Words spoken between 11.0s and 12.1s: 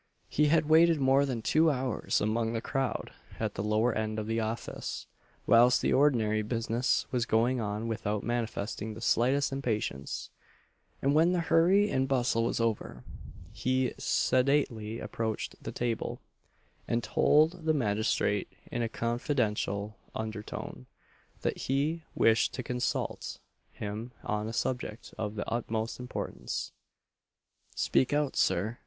and when the hurry and